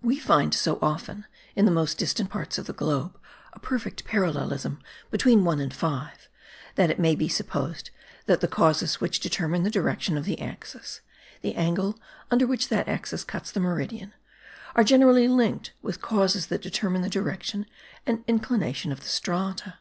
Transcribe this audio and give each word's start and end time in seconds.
We 0.00 0.20
find 0.20 0.54
so 0.54 0.78
often 0.80 1.26
in 1.56 1.64
the 1.64 1.72
most 1.72 1.98
distant 1.98 2.30
parts 2.30 2.56
of 2.56 2.66
the 2.66 2.72
globe, 2.72 3.18
a 3.52 3.58
perfect 3.58 4.04
parallelism 4.04 4.80
between 5.10 5.44
1 5.44 5.58
and 5.58 5.74
5, 5.74 6.28
that 6.76 6.88
it 6.88 7.00
may 7.00 7.16
be 7.16 7.28
supposed 7.28 7.90
that 8.26 8.40
the 8.40 8.46
causes 8.46 9.00
which 9.00 9.18
determine 9.18 9.64
the 9.64 9.70
direction 9.70 10.16
of 10.16 10.24
the 10.24 10.40
axis 10.40 11.00
(the 11.42 11.56
angle 11.56 11.98
under 12.30 12.46
which 12.46 12.68
that 12.68 12.86
axis 12.86 13.24
cuts 13.24 13.50
the 13.50 13.58
meridian) 13.58 14.12
are 14.76 14.84
generally 14.84 15.26
linked 15.26 15.72
with 15.82 16.00
causes 16.00 16.46
that 16.46 16.62
determine 16.62 17.02
the 17.02 17.08
direction 17.10 17.66
and 18.06 18.22
inclination 18.28 18.92
of 18.92 19.00
the 19.00 19.08
strata. 19.08 19.78